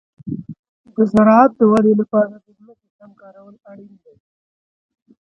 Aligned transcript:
د 0.95 0.97
زراعت 1.11 1.51
د 1.59 1.61
ودې 1.71 1.93
لپاره 2.01 2.33
د 2.45 2.47
ځمکې 2.57 2.87
سم 2.97 3.11
کارول 3.21 3.55
اړین 3.71 3.93
دي. 4.03 4.15